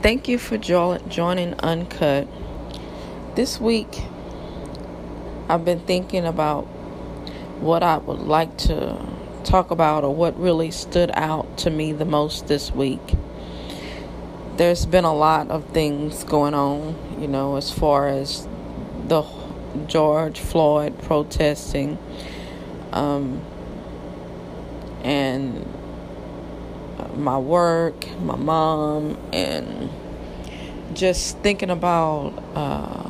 Thank 0.00 0.28
you 0.28 0.38
for 0.38 0.56
jo- 0.56 0.98
joining 1.08 1.54
Uncut. 1.54 2.28
This 3.34 3.60
week, 3.60 4.00
I've 5.48 5.64
been 5.64 5.80
thinking 5.80 6.24
about 6.24 6.66
what 7.58 7.82
I 7.82 7.98
would 7.98 8.20
like 8.20 8.56
to 8.58 8.96
talk 9.42 9.72
about 9.72 10.04
or 10.04 10.14
what 10.14 10.38
really 10.38 10.70
stood 10.70 11.10
out 11.14 11.58
to 11.58 11.70
me 11.70 11.90
the 11.92 12.04
most 12.04 12.46
this 12.46 12.70
week. 12.70 13.00
There's 14.56 14.86
been 14.86 15.02
a 15.04 15.14
lot 15.14 15.50
of 15.50 15.68
things 15.70 16.22
going 16.22 16.54
on, 16.54 16.94
you 17.20 17.26
know, 17.26 17.56
as 17.56 17.72
far 17.72 18.06
as 18.06 18.46
the 19.08 19.24
George 19.88 20.38
Floyd 20.38 20.96
protesting 21.02 21.98
um, 22.92 23.42
and 25.02 25.66
my 27.18 27.38
work, 27.38 28.08
my 28.20 28.36
mom, 28.36 29.18
and 29.32 29.90
just 30.94 31.38
thinking 31.38 31.70
about 31.70 32.32
uh, 32.54 33.08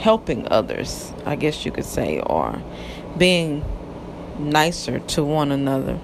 helping 0.00 0.48
others, 0.48 1.12
I 1.24 1.36
guess 1.36 1.64
you 1.64 1.72
could 1.72 1.84
say, 1.84 2.20
or 2.20 2.62
being 3.16 3.64
nicer 4.38 5.00
to 5.00 5.24
one 5.24 5.50
another. 5.50 5.98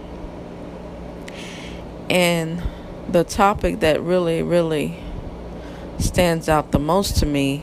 And 2.10 2.62
the 3.08 3.24
topic 3.24 3.80
that 3.80 4.00
really, 4.02 4.42
really 4.42 4.98
stands 5.98 6.48
out 6.48 6.72
the 6.72 6.78
most 6.78 7.16
to 7.18 7.26
me 7.26 7.62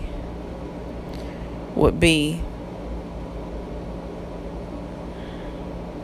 would 1.75 1.99
be 1.99 2.41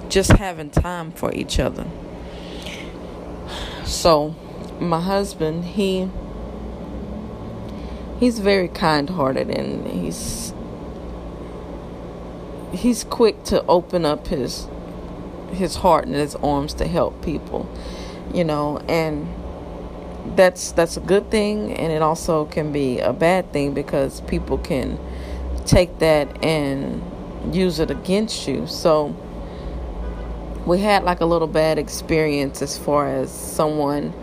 just 0.10 0.32
having 0.34 0.70
time 0.70 1.12
for 1.12 1.34
each 1.34 1.60
other. 1.60 1.86
So, 3.86 4.36
my 4.80 5.00
husband, 5.00 5.66
he 5.66 6.10
he's 8.20 8.40
very 8.40 8.68
kind-hearted 8.68 9.50
and 9.50 9.88
he's 9.88 10.54
he's 12.72 13.04
quick 13.04 13.44
to 13.46 13.64
open 13.68 14.06
up 14.06 14.28
his 14.28 14.68
his 15.52 15.78
heart 15.78 16.06
and 16.06 16.16
his 16.16 16.36
arms 16.36 16.74
to 16.76 16.88
help 16.88 17.24
people, 17.24 17.70
you 18.34 18.44
know, 18.44 18.78
and 18.88 19.28
that's 20.36 20.72
that's 20.74 20.98
a 20.98 21.00
good 21.00 21.32
thing 21.32 21.74
and 21.74 21.92
it 21.92 22.02
also 22.02 22.46
can 22.46 22.72
be 22.72 23.00
a 23.00 23.14
bad 23.14 23.52
thing 23.54 23.74
because 23.74 24.20
people 24.22 24.58
can 24.58 25.00
take 25.66 26.00
that 26.00 26.44
and 26.44 27.02
use 27.56 27.80
it 27.80 27.90
against 27.90 28.48
you. 28.48 28.68
So 28.68 29.16
we 30.68 30.80
had 30.80 31.04
like 31.04 31.22
a 31.22 31.26
little 31.26 31.48
bad 31.48 31.80
experience 31.80 32.62
as 32.62 32.78
far 32.78 33.08
as 33.08 33.32
someone 33.32 34.14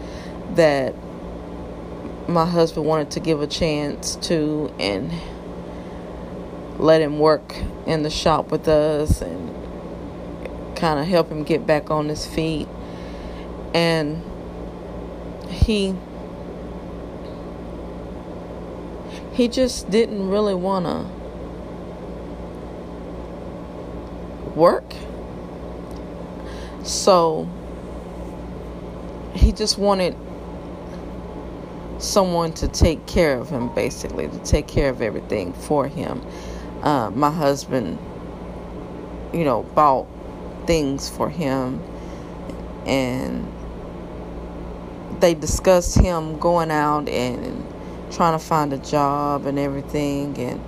that 0.51 0.95
my 2.29 2.45
husband 2.45 2.85
wanted 2.85 3.11
to 3.13 3.21
give 3.21 3.41
a 3.41 3.47
chance 3.47 4.17
to 4.17 4.71
and 4.79 5.11
let 6.79 7.01
him 7.01 7.19
work 7.19 7.57
in 7.87 8.03
the 8.03 8.11
shop 8.11 8.51
with 8.51 8.69
us 8.69 9.23
and 9.23 10.77
kind 10.77 11.01
of 11.01 11.07
help 11.07 11.31
him 11.31 11.45
get 11.45 11.67
back 11.67 11.91
on 11.91 12.11
his 12.11 12.27
feet. 12.27 12.69
And 13.73 14.23
he 15.49 15.97
he 19.33 19.49
just 19.49 19.91
didn't 19.91 20.29
really 20.29 20.55
want 20.55 20.85
to 20.85 21.07
work 24.51 24.95
so 26.85 27.49
he 29.35 29.53
just 29.53 29.79
wanted 29.79 30.17
someone 31.99 32.53
to 32.53 32.69
take 32.69 33.07
care 33.07 33.39
of 33.39 33.49
him, 33.49 33.75
basically, 33.75 34.29
to 34.29 34.39
take 34.41 34.69
care 34.69 34.91
of 34.91 35.01
everything 35.01 35.53
for 35.53 35.89
him. 35.89 36.23
Uh, 36.83 37.11
my 37.11 37.31
husband, 37.31 37.99
you 39.33 39.45
know, 39.45 39.63
bought 39.75 40.07
things 40.67 41.09
for 41.09 41.29
him 41.31 41.83
and 42.87 43.51
they 45.21 45.35
discussed 45.35 45.99
him 45.99 46.39
going 46.39 46.71
out 46.71 47.09
and 47.09 47.65
trying 48.11 48.39
to 48.39 48.45
find 48.45 48.73
a 48.73 48.79
job 48.79 49.47
and 49.47 49.59
everything 49.59 50.39
and 50.39 50.61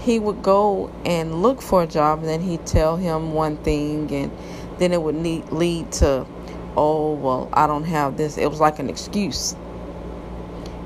he 0.00 0.18
would 0.18 0.42
go 0.42 0.90
and 1.04 1.42
look 1.42 1.60
for 1.60 1.82
a 1.82 1.86
job 1.86 2.20
and 2.20 2.28
then 2.28 2.40
he'd 2.40 2.64
tell 2.66 2.96
him 2.96 3.32
one 3.32 3.56
thing 3.58 4.10
and 4.12 4.32
then 4.80 4.92
it 4.92 5.02
would 5.02 5.14
lead, 5.14 5.52
lead 5.52 5.92
to, 5.92 6.26
oh, 6.74 7.12
well, 7.12 7.50
I 7.52 7.66
don't 7.66 7.84
have 7.84 8.16
this. 8.16 8.38
It 8.38 8.48
was 8.50 8.60
like 8.60 8.78
an 8.78 8.88
excuse 8.88 9.54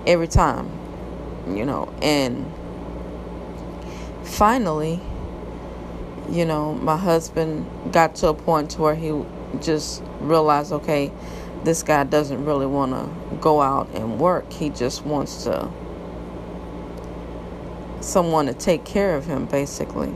every 0.05 0.27
time, 0.27 0.69
you 1.49 1.65
know. 1.65 1.95
And 2.03 2.53
finally, 4.25 5.01
you 6.29 6.45
know, 6.45 6.75
my 6.75 6.97
husband 6.97 7.93
got 7.93 8.17
to 8.17 8.29
a 8.29 8.35
point 8.35 8.73
to 8.73 8.83
where 8.83 8.97
he 8.97 9.23
just 9.61 10.03
realized, 10.21 10.73
okay, 10.73 11.13
this 11.63 11.85
guy 11.85 12.03
doesn't 12.03 12.45
really 12.45 12.67
want 12.67 12.93
to 12.93 13.37
go 13.37 13.63
out 13.63 13.89
and 13.95 14.19
work. 14.19 14.53
He 14.53 14.71
just 14.71 15.05
wants 15.05 15.45
to 15.45 15.71
someone 18.01 18.47
to 18.47 18.55
take 18.55 18.85
care 18.85 19.15
of 19.15 19.25
him 19.25 19.47
basically. 19.47 20.15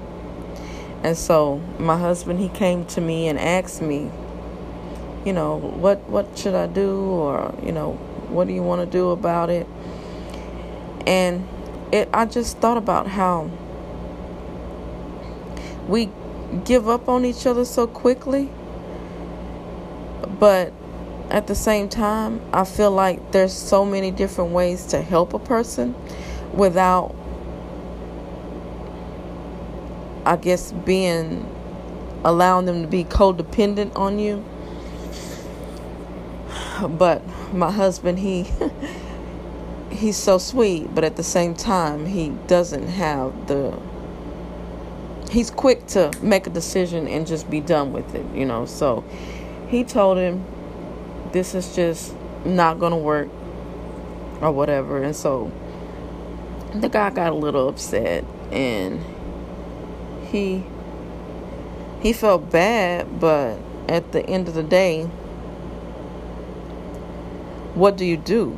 And 1.03 1.17
so 1.17 1.63
my 1.79 1.97
husband 1.97 2.41
he 2.41 2.49
came 2.49 2.85
to 2.87 3.01
me 3.01 3.29
and 3.29 3.39
asked 3.39 3.81
me, 3.81 4.11
you 5.25 5.33
know, 5.33 5.57
what 5.57 6.09
what 6.09 6.37
should 6.37 6.55
I 6.55 6.67
do 6.67 6.99
or, 6.99 7.55
you 7.63 7.73
know, 7.73 7.93
what 8.29 8.47
do 8.47 8.53
you 8.53 8.63
want 8.63 8.81
to 8.81 8.87
do 8.87 9.11
about 9.11 9.51
it? 9.51 9.67
And 11.07 11.47
it 11.93 12.09
I 12.13 12.27
just 12.27 12.59
thought 12.59 12.77
about 12.77 13.07
how 13.07 13.51
we 15.87 16.11
give 16.65 16.89
up 16.89 17.09
on 17.09 17.25
each 17.25 17.47
other 17.47 17.65
so 17.65 17.87
quickly. 17.87 18.51
But 20.39 20.73
at 21.31 21.47
the 21.47 21.55
same 21.55 21.89
time, 21.89 22.41
I 22.53 22.65
feel 22.65 22.91
like 22.91 23.33
there's 23.33 23.53
so 23.53 23.85
many 23.85 24.11
different 24.11 24.53
ways 24.53 24.87
to 24.87 25.03
help 25.03 25.35
a 25.35 25.39
person 25.39 25.95
without 26.53 27.15
I 30.29 30.37
guess 30.37 30.73
being 30.73 31.43
allowing 32.23 32.67
them 32.67 32.83
to 32.83 32.87
be 32.87 33.03
codependent 33.03 33.97
on 33.97 34.19
you. 34.19 34.45
But 36.87 37.23
my 37.55 37.71
husband, 37.71 38.19
he 38.19 38.47
he's 39.91 40.19
so 40.19 40.37
sweet, 40.37 40.95
but 40.95 41.03
at 41.03 41.17
the 41.17 41.23
same 41.23 41.55
time, 41.55 42.05
he 42.05 42.29
doesn't 42.47 42.89
have 42.89 43.47
the 43.47 43.81
he's 45.31 45.51
quick 45.51 45.87
to 45.87 46.13
make 46.21 46.47
a 46.47 46.51
decision 46.51 47.09
and 47.09 47.27
just 47.27 47.49
be 47.49 47.61
done 47.61 47.95
with 47.95 48.15
it, 48.15 48.27
you 48.35 48.45
know. 48.45 48.67
So 48.67 49.05
he 49.69 49.83
told 49.83 50.19
him 50.19 50.45
this 51.33 51.55
is 51.55 51.75
just 51.75 52.15
not 52.45 52.79
going 52.79 52.93
to 52.93 52.99
work 52.99 53.29
or 54.43 54.53
whatever. 54.53 55.03
And 55.03 55.17
so 55.17 55.51
the 56.75 56.91
guy 56.91 57.09
got 57.09 57.33
a 57.33 57.35
little 57.35 57.67
upset 57.71 58.25
and 58.53 59.03
he 60.31 60.65
he 62.01 62.13
felt 62.13 62.51
bad, 62.51 63.21
but 63.21 63.59
at 63.89 64.13
the 64.13 64.25
end 64.25 64.49
of 64.49 64.55
the 64.55 64.63
day, 64.63 65.05
what 67.75 67.97
do 67.97 68.05
you 68.05 68.17
do? 68.17 68.57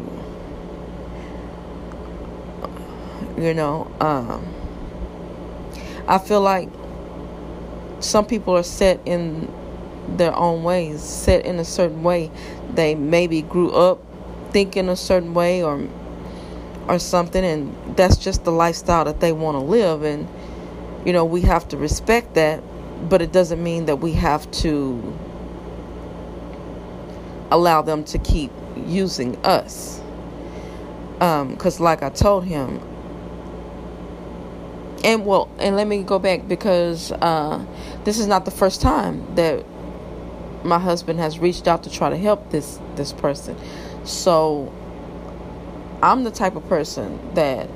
You 3.38 3.54
know, 3.54 3.91
um, 4.00 4.47
I 6.06 6.19
feel 6.19 6.42
like 6.42 6.69
some 8.00 8.26
people 8.26 8.56
are 8.56 8.62
set 8.62 9.00
in 9.06 9.50
their 10.09 10.34
own 10.36 10.62
ways, 10.62 11.03
set 11.03 11.47
in 11.47 11.59
a 11.59 11.64
certain 11.64 12.03
way. 12.03 12.30
They 12.74 12.95
maybe 12.95 13.41
grew 13.42 13.71
up 13.71 14.03
thinking 14.50 14.89
a 14.89 14.97
certain 14.97 15.33
way 15.33 15.62
or 15.62 15.86
or 16.89 16.98
something 16.98 17.45
and 17.45 17.97
that's 17.97 18.16
just 18.16 18.45
the 18.45 18.50
lifestyle 18.50 19.04
that 19.04 19.21
they 19.21 19.30
want 19.30 19.54
to 19.54 19.60
live 19.60 20.03
and 20.03 20.27
you 21.04 21.12
know, 21.12 21.24
we 21.24 21.41
have 21.42 21.68
to 21.68 21.76
respect 21.76 22.34
that, 22.34 22.62
but 23.08 23.22
it 23.22 23.32
doesn't 23.32 23.62
mean 23.62 23.86
that 23.86 23.97
we 23.97 24.12
have 24.12 24.50
to 24.50 25.18
allow 27.50 27.82
them 27.82 28.04
to 28.04 28.18
keep 28.18 28.50
using 28.86 29.36
us. 29.44 30.00
Because, 31.18 31.80
um, 31.80 31.84
like 31.84 32.02
I 32.02 32.10
told 32.10 32.44
him, 32.44 32.80
and 35.02 35.24
well, 35.24 35.50
and 35.58 35.76
let 35.76 35.86
me 35.86 36.02
go 36.02 36.18
back 36.18 36.47
because 36.47 37.12
uh, 37.12 37.64
this 38.04 38.18
is 38.18 38.26
not 38.26 38.44
the 38.44 38.50
first 38.50 38.82
time 38.82 39.34
that 39.34 39.64
my 40.62 40.78
husband 40.78 41.18
has 41.18 41.38
reached 41.38 41.66
out 41.66 41.82
to 41.84 41.91
try 41.91 42.10
to 42.10 42.16
help 42.16 42.50
this 42.50 42.78
this 42.97 43.12
person. 43.12 43.56
So 44.04 44.72
I'm 46.02 46.24
the 46.24 46.30
type 46.30 46.56
of 46.56 46.66
person 46.68 47.18
that 47.34 47.68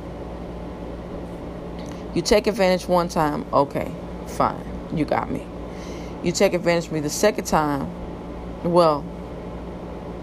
you 2.14 2.22
take 2.22 2.46
advantage 2.46 2.88
one 2.88 3.08
time, 3.08 3.44
okay, 3.52 3.90
fine, 4.26 4.64
you 4.94 5.05
got 5.05 5.31
me. 5.31 5.46
You 6.22 6.32
take 6.32 6.55
advantage 6.55 6.87
of 6.87 6.93
me 6.93 7.00
the 7.00 7.11
second 7.11 7.44
time, 7.44 7.90
well, 8.62 9.05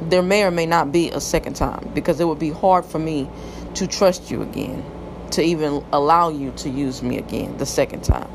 there 0.02 0.24
may 0.24 0.44
or 0.44 0.52
may 0.52 0.66
not 0.66 0.92
be 0.92 1.10
a 1.12 1.22
second 1.22 1.56
time 1.56 1.92
because 1.94 2.20
it 2.20 2.26
would 2.26 2.40
be 2.40 2.50
hard 2.50 2.86
for 2.86 2.98
me 2.98 3.30
to 3.76 3.88
trust 3.88 4.32
you 4.32 4.42
again, 4.42 4.84
to 5.32 5.42
even 5.44 5.86
allow 5.92 6.30
you 6.30 6.52
to 6.52 6.70
use 6.70 7.04
me 7.04 7.18
again 7.18 7.58
the 7.58 7.66
second 7.66 8.04
time. 8.04 8.30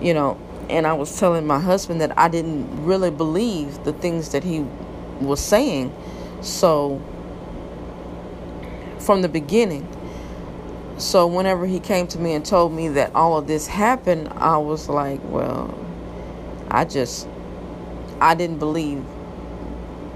You 0.00 0.14
know, 0.14 0.38
and 0.70 0.86
I 0.86 0.94
was 0.94 1.18
telling 1.18 1.46
my 1.46 1.58
husband 1.58 2.00
that 2.00 2.16
I 2.18 2.28
didn't 2.28 2.84
really 2.84 3.10
believe 3.10 3.84
the 3.84 3.92
things 3.92 4.30
that 4.30 4.44
he 4.44 4.64
was 5.20 5.40
saying. 5.40 5.94
So, 6.40 7.02
from 8.98 9.22
the 9.22 9.28
beginning, 9.28 9.86
so 10.96 11.26
whenever 11.26 11.66
he 11.66 11.80
came 11.80 12.06
to 12.08 12.18
me 12.18 12.34
and 12.34 12.44
told 12.44 12.72
me 12.72 12.88
that 12.88 13.14
all 13.14 13.36
of 13.36 13.46
this 13.46 13.66
happened, 13.66 14.28
I 14.36 14.58
was 14.58 14.88
like, 14.88 15.20
well, 15.24 15.76
I 16.70 16.84
just 16.84 17.28
I 18.20 18.34
didn't 18.34 18.58
believe 18.58 19.04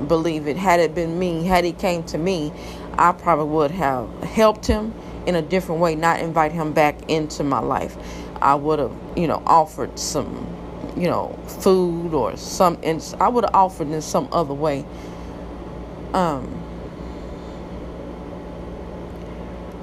believe 0.06 0.46
it. 0.46 0.56
Had 0.56 0.80
it 0.80 0.94
been 0.94 1.18
me, 1.18 1.44
had 1.44 1.64
he 1.64 1.72
came 1.72 2.04
to 2.04 2.18
me, 2.18 2.52
I 2.96 3.12
probably 3.12 3.46
would 3.46 3.70
have 3.72 4.08
helped 4.22 4.66
him 4.66 4.94
in 5.26 5.34
a 5.34 5.42
different 5.42 5.80
way, 5.80 5.94
not 5.94 6.20
invite 6.20 6.52
him 6.52 6.72
back 6.72 7.10
into 7.10 7.42
my 7.42 7.58
life. 7.58 7.96
I 8.40 8.54
would 8.54 8.78
have, 8.78 8.92
you 9.16 9.26
know, 9.26 9.42
offered 9.44 9.98
some, 9.98 10.46
you 10.96 11.08
know, 11.08 11.36
food 11.46 12.14
or 12.14 12.36
some, 12.36 12.78
and 12.82 13.02
I 13.20 13.28
would 13.28 13.44
have 13.44 13.54
offered 13.54 13.88
in 13.88 14.00
some 14.00 14.28
other 14.30 14.54
way. 14.54 14.86
Um, 16.14 16.54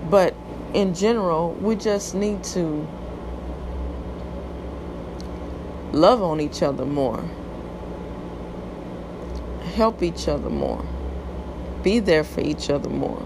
but 0.10 0.34
in 0.76 0.94
general, 0.94 1.54
we 1.54 1.78
just 1.78 2.14
need 2.14 2.44
to 2.44 2.86
love 5.94 6.22
on 6.22 6.42
each 6.42 6.62
other 6.62 6.86
more, 6.86 7.24
help 9.76 10.04
each 10.04 10.28
other 10.28 10.50
more, 10.50 10.86
be 11.82 12.00
there 12.00 12.26
for 12.26 12.42
each 12.42 12.70
other 12.70 12.90
more. 12.90 13.26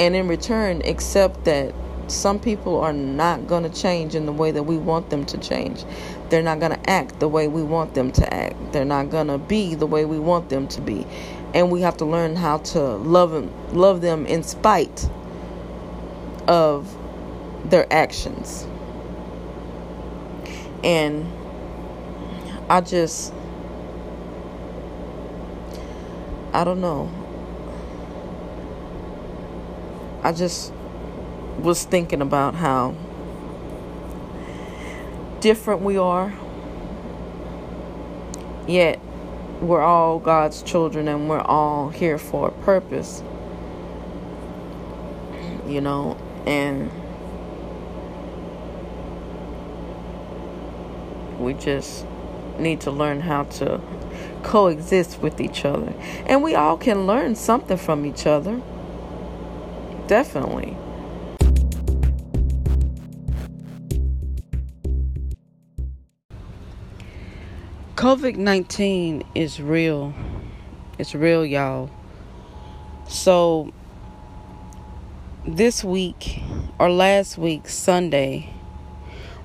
And 0.00 0.16
in 0.16 0.26
return, 0.26 0.82
accept 0.84 1.44
that 1.44 1.72
some 2.08 2.38
people 2.38 2.80
are 2.80 2.92
not 2.92 3.46
going 3.46 3.62
to 3.62 3.70
change 3.70 4.14
in 4.14 4.26
the 4.26 4.32
way 4.32 4.50
that 4.50 4.62
we 4.62 4.76
want 4.76 5.10
them 5.10 5.24
to 5.26 5.38
change. 5.38 5.84
They're 6.28 6.42
not 6.42 6.60
going 6.60 6.72
to 6.72 6.90
act 6.90 7.20
the 7.20 7.28
way 7.28 7.48
we 7.48 7.62
want 7.62 7.94
them 7.94 8.12
to 8.12 8.34
act. 8.34 8.72
They're 8.72 8.84
not 8.84 9.10
going 9.10 9.28
to 9.28 9.38
be 9.38 9.74
the 9.74 9.86
way 9.86 10.04
we 10.04 10.18
want 10.18 10.48
them 10.48 10.68
to 10.68 10.80
be. 10.80 11.06
And 11.54 11.70
we 11.70 11.80
have 11.82 11.96
to 11.98 12.04
learn 12.04 12.36
how 12.36 12.58
to 12.58 12.80
love 12.80 13.30
them, 13.30 13.52
love 13.72 14.00
them 14.00 14.26
in 14.26 14.42
spite 14.42 15.08
of 16.46 16.94
their 17.64 17.90
actions. 17.92 18.66
And 20.82 21.26
I 22.68 22.80
just, 22.80 23.32
I 26.52 26.64
don't 26.64 26.80
know. 26.80 27.10
I 30.22 30.32
just 30.32 30.72
was 31.60 31.84
thinking 31.84 32.20
about 32.20 32.54
how 32.54 32.94
different 35.40 35.82
we 35.82 35.96
are, 35.96 36.32
yet 38.66 39.00
we're 39.60 39.82
all 39.82 40.18
God's 40.18 40.62
children 40.62 41.08
and 41.08 41.28
we're 41.28 41.40
all 41.40 41.90
here 41.90 42.18
for 42.18 42.48
a 42.48 42.52
purpose. 42.52 43.22
You 45.66 45.80
know, 45.80 46.16
and 46.46 46.90
We 51.44 51.52
just 51.52 52.06
need 52.58 52.80
to 52.82 52.90
learn 52.90 53.20
how 53.20 53.44
to 53.44 53.80
coexist 54.42 55.20
with 55.20 55.40
each 55.40 55.64
other. 55.64 55.92
And 56.26 56.42
we 56.42 56.54
all 56.54 56.78
can 56.78 57.06
learn 57.06 57.34
something 57.34 57.76
from 57.76 58.06
each 58.06 58.26
other. 58.26 58.62
Definitely. 60.06 60.76
COVID 68.04 68.36
19 68.36 69.22
is 69.34 69.58
real. 69.58 70.12
It's 70.98 71.14
real, 71.14 71.42
y'all. 71.42 71.88
So, 73.08 73.72
this 75.46 75.82
week 75.82 76.42
or 76.78 76.90
last 76.90 77.38
week, 77.38 77.66
Sunday, 77.66 78.52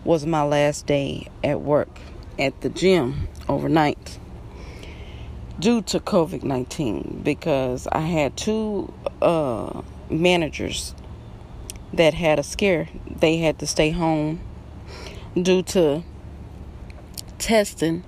was 0.03 0.25
my 0.25 0.43
last 0.43 0.85
day 0.85 1.29
at 1.41 1.61
work 1.61 2.01
at 2.37 2.59
the 2.59 2.67
gym 2.67 3.29
overnight 3.47 4.19
due 5.57 5.81
to 5.83 6.01
COVID 6.01 6.43
19 6.43 7.21
because 7.23 7.87
I 7.93 8.01
had 8.01 8.35
two 8.35 8.93
uh, 9.21 9.83
managers 10.09 10.93
that 11.93 12.13
had 12.13 12.39
a 12.39 12.43
scare. 12.43 12.89
They 13.09 13.37
had 13.37 13.57
to 13.59 13.65
stay 13.65 13.91
home 13.91 14.41
due 15.41 15.63
to 15.63 16.03
testing 17.37 18.03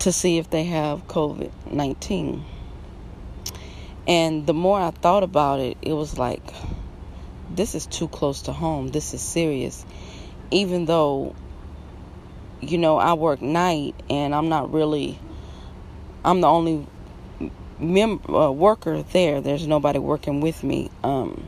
to 0.00 0.12
see 0.12 0.38
if 0.38 0.50
they 0.50 0.64
have 0.64 1.06
COVID 1.06 1.50
19. 1.70 2.44
And 4.06 4.46
the 4.46 4.54
more 4.54 4.80
I 4.80 4.90
thought 4.90 5.22
about 5.22 5.60
it, 5.60 5.76
it 5.82 5.92
was 5.92 6.18
like, 6.18 6.42
this 7.50 7.74
is 7.74 7.86
too 7.86 8.08
close 8.08 8.42
to 8.42 8.52
home. 8.52 8.88
This 8.88 9.14
is 9.14 9.22
serious 9.22 9.84
even 10.50 10.84
though 10.84 11.34
you 12.60 12.78
know 12.78 12.98
I 12.98 13.14
work 13.14 13.40
night 13.40 13.94
and 14.08 14.34
I'm 14.34 14.48
not 14.48 14.72
really 14.72 15.18
I'm 16.24 16.40
the 16.40 16.48
only 16.48 16.86
mem- 17.78 18.20
uh, 18.28 18.50
worker 18.50 19.02
there. 19.02 19.40
There's 19.40 19.66
nobody 19.66 19.98
working 19.98 20.42
with 20.42 20.62
me. 20.62 20.90
Um, 21.02 21.46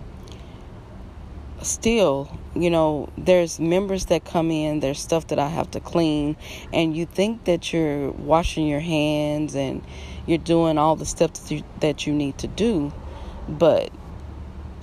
still, 1.63 2.37
you 2.55 2.71
know, 2.71 3.09
there's 3.17 3.59
members 3.59 4.07
that 4.07 4.25
come 4.25 4.51
in, 4.51 4.81
there's 4.81 5.01
stuff 5.01 5.29
that 5.29 5.39
I 5.39 5.49
have 5.49 5.71
to 5.73 5.81
clean, 5.81 6.37
and 6.73 6.97
you 6.97 7.07
think 7.07 7.45
that 7.45 7.73
you're 7.73 8.11
washing 8.11 8.67
your 8.67 8.81
hands 8.81 9.55
and 9.55 9.85
you're 10.27 10.39
doing 10.39 10.79
all 10.79 10.97
the 10.97 11.07
steps 11.07 11.41
that 11.41 11.55
you, 11.55 11.65
that 11.81 12.07
you 12.07 12.13
need 12.13 12.39
to 12.39 12.47
do, 12.47 12.93
but 13.49 13.91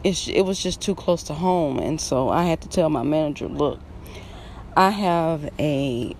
it 0.04 0.46
was 0.46 0.62
just 0.62 0.82
too 0.82 0.96
close 0.96 1.24
to 1.24 1.34
home, 1.34 1.78
and 1.78 2.00
so 2.00 2.30
I 2.30 2.44
had 2.44 2.62
to 2.62 2.70
tell 2.70 2.90
my 2.90 3.04
manager, 3.04 3.48
look, 3.48 3.80
I 4.76 4.92
have 4.92 5.52
a 5.60 6.16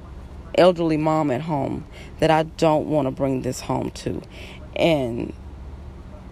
elderly 0.56 0.98
mom 0.98 1.32
at 1.32 1.42
home 1.42 1.86
that 2.20 2.30
I 2.30 2.44
don't 2.44 2.88
want 2.88 3.08
to 3.08 3.12
bring 3.12 3.42
this 3.42 3.62
home 3.62 3.92
to. 3.92 4.22
And 4.76 5.34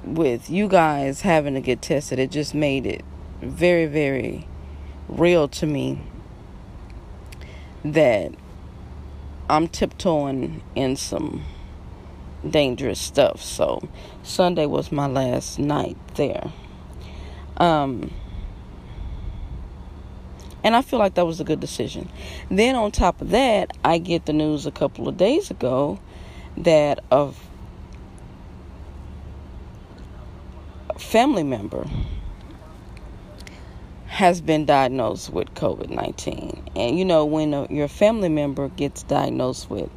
with 0.03 0.49
you 0.49 0.67
guys 0.67 1.21
having 1.21 1.53
to 1.53 1.61
get 1.61 1.81
tested, 1.81 2.19
it 2.19 2.31
just 2.31 2.53
made 2.53 2.85
it 2.85 3.05
very, 3.41 3.85
very 3.85 4.47
real 5.07 5.47
to 5.47 5.65
me 5.65 6.01
that 7.83 8.31
I'm 9.49 9.67
tiptoeing 9.67 10.61
in 10.75 10.95
some 10.95 11.43
dangerous 12.47 12.99
stuff. 12.99 13.41
So 13.41 13.87
Sunday 14.23 14.65
was 14.65 14.91
my 14.91 15.07
last 15.07 15.59
night 15.59 15.97
there. 16.15 16.51
Um 17.57 18.11
and 20.63 20.75
I 20.75 20.81
feel 20.81 20.99
like 20.99 21.13
that 21.13 21.25
was 21.25 21.39
a 21.39 21.45
good 21.45 21.61
decision. 21.61 22.09
Then 22.51 22.75
on 22.75 22.91
top 22.91 23.21
of 23.21 23.29
that, 23.29 23.71
I 23.85 23.99
get 23.99 24.25
the 24.25 24.33
news 24.33 24.65
a 24.65 24.71
couple 24.71 25.07
of 25.07 25.15
days 25.15 25.49
ago 25.49 25.99
that 26.57 26.99
a 27.09 27.31
family 30.97 31.43
member 31.43 31.87
has 34.17 34.41
been 34.41 34.65
diagnosed 34.65 35.29
with 35.29 35.47
COVID 35.53 35.91
19. 35.91 36.71
And 36.75 36.97
you 36.97 37.05
know, 37.05 37.23
when 37.23 37.53
a, 37.53 37.67
your 37.71 37.87
family 37.87 38.29
member 38.29 38.67
gets 38.69 39.03
diagnosed 39.03 39.69
with 39.69 39.91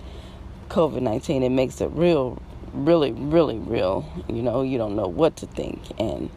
COVID 0.68 1.00
19, 1.00 1.42
it 1.42 1.48
makes 1.48 1.80
it 1.80 1.86
real, 1.92 2.36
really, 2.74 3.12
really 3.12 3.56
real. 3.56 4.04
You 4.28 4.42
know, 4.42 4.60
you 4.60 4.76
don't 4.76 4.94
know 4.94 5.08
what 5.08 5.36
to 5.36 5.46
think. 5.46 5.80
And 5.98 6.28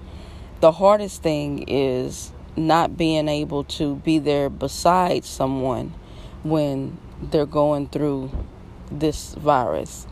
the 0.62 0.72
hardest 0.72 1.24
thing 1.24 1.66
is 1.68 2.32
not 2.56 2.96
being 2.96 3.28
able 3.28 3.66
to 3.66 3.98
be 3.98 4.18
there 4.18 4.50
beside 4.50 5.26
someone 5.26 5.94
when 6.44 6.98
they're 7.22 7.46
going 7.46 7.90
through 7.90 8.32
this 8.92 9.34
virus. 9.34 10.08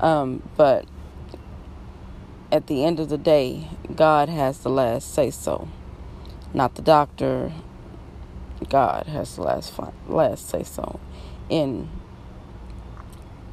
Um, 0.00 0.42
but 0.56 0.84
at 2.50 2.66
the 2.66 2.84
end 2.84 2.98
of 2.98 3.08
the 3.08 3.18
day, 3.18 3.68
God 3.94 4.28
has 4.28 4.58
the 4.58 4.68
last 4.68 5.14
say 5.14 5.30
so, 5.30 5.68
not 6.54 6.76
the 6.76 6.82
doctor. 6.82 7.52
God 8.70 9.06
has 9.06 9.36
the 9.36 9.42
last 9.42 9.74
last 10.08 10.48
say 10.48 10.62
so 10.62 10.98
in 11.50 11.90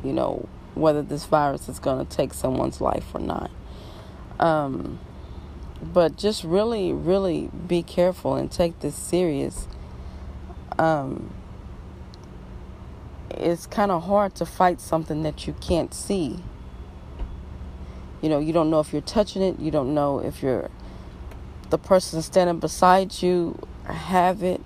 you 0.03 0.13
know 0.13 0.47
whether 0.75 1.01
this 1.01 1.25
virus 1.25 1.67
is 1.67 1.79
going 1.79 2.05
to 2.05 2.15
take 2.15 2.33
someone's 2.33 2.79
life 2.79 3.05
or 3.13 3.19
not. 3.19 3.51
Um, 4.39 4.99
but 5.81 6.15
just 6.15 6.43
really, 6.43 6.93
really 6.93 7.49
be 7.67 7.83
careful 7.83 8.35
and 8.35 8.51
take 8.51 8.79
this 8.79 8.95
serious. 8.95 9.67
Um, 10.77 11.33
it's 13.31 13.65
kind 13.67 13.91
of 13.91 14.03
hard 14.03 14.35
to 14.35 14.45
fight 14.45 14.79
something 14.79 15.23
that 15.23 15.47
you 15.47 15.53
can't 15.59 15.93
see. 15.93 16.43
You 18.21 18.29
know, 18.29 18.39
you 18.39 18.53
don't 18.53 18.69
know 18.69 18.79
if 18.79 18.93
you're 18.93 19.01
touching 19.01 19.41
it. 19.41 19.59
You 19.59 19.71
don't 19.71 19.93
know 19.93 20.19
if 20.19 20.43
you're 20.43 20.69
the 21.71 21.77
person 21.77 22.21
standing 22.21 22.59
beside 22.59 23.21
you 23.21 23.57
have 23.85 24.43
it 24.43 24.61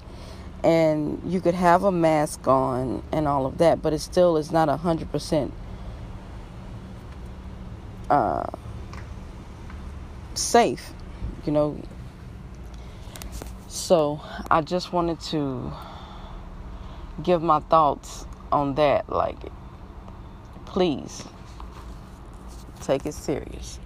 and 0.64 1.22
you 1.26 1.40
could 1.40 1.54
have 1.54 1.84
a 1.84 1.92
mask 1.92 2.48
on 2.48 3.04
and 3.12 3.28
all 3.28 3.46
of 3.46 3.60
that, 3.60 3.82
but 3.82 3.94
it 3.94 4.00
still 4.00 4.36
is 4.36 4.52
not 4.52 4.68
a 4.68 4.76
hundred 4.76 5.12
percent 5.12 5.54
uh, 8.10 8.48
safe, 10.34 10.92
you 11.46 11.52
know. 11.52 11.80
So 13.68 14.20
I 14.50 14.62
just 14.62 14.92
wanted 14.92 15.20
to 15.22 15.72
give 17.22 17.44
my 17.44 17.60
thoughts 17.60 18.26
on 18.52 18.74
that. 18.76 19.08
Like, 19.10 19.38
please 20.66 21.24
take 22.82 23.06
it 23.06 23.14
serious. 23.14 23.80